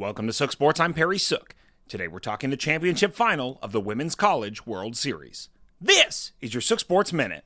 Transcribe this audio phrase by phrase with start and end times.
[0.00, 0.80] Welcome to Sook Sports.
[0.80, 1.54] I'm Perry Sook.
[1.86, 5.50] Today we're talking the championship final of the Women's College World Series.
[5.78, 7.44] This is your Sook Sports Minute.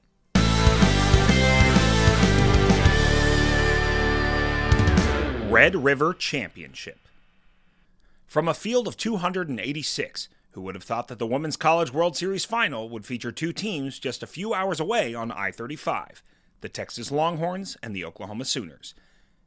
[5.50, 7.00] Red River Championship.
[8.28, 12.44] From a field of 286, who would have thought that the Women's College World Series
[12.44, 16.22] final would feature two teams just a few hours away on I 35
[16.60, 18.94] the Texas Longhorns and the Oklahoma Sooners?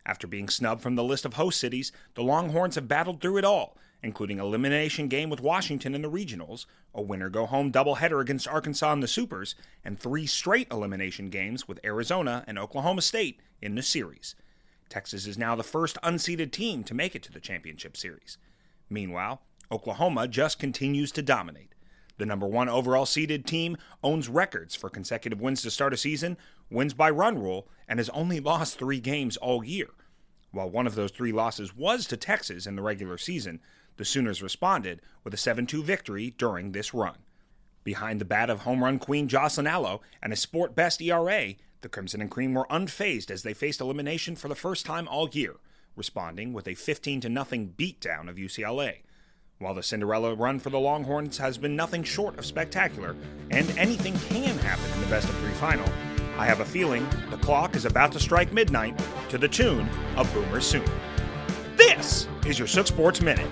[0.07, 3.43] After being snubbed from the list of host cities, the Longhorns have battled through it
[3.43, 8.47] all, including elimination game with Washington in the regionals, a winner go home doubleheader against
[8.47, 13.75] Arkansas in the Supers, and three straight elimination games with Arizona and Oklahoma State in
[13.75, 14.33] the series.
[14.87, 18.37] Texas is now the first unseeded team to make it to the championship series.
[18.89, 21.73] Meanwhile, Oklahoma just continues to dominate.
[22.17, 26.37] The number one overall seeded team owns records for consecutive wins to start a season,
[26.69, 29.89] wins by run rule, and has only lost three games all year.
[30.51, 33.59] While one of those three losses was to Texas in the regular season,
[33.97, 37.17] the Sooners responded with a 7 2 victory during this run.
[37.83, 41.89] Behind the bat of home run queen Jocelyn Alo and a sport best ERA, the
[41.89, 45.55] Crimson and Cream were unfazed as they faced elimination for the first time all year,
[45.95, 49.03] responding with a 15 0 beatdown of UCLA.
[49.59, 53.15] While the Cinderella run for the Longhorns has been nothing short of spectacular,
[53.49, 55.89] and anything can happen in the best of three final,
[56.37, 60.31] I have a feeling the clock is about to strike midnight to the tune of
[60.31, 60.85] Boomer Sooner.
[61.75, 63.49] This is your Sook Sports Minute.